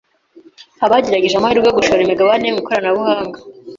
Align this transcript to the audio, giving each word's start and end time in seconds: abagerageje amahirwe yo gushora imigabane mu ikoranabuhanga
abagerageje 0.85 1.35
amahirwe 1.37 1.65
yo 1.67 1.75
gushora 1.79 2.01
imigabane 2.03 2.45
mu 2.53 2.59
ikoranabuhanga 2.63 3.37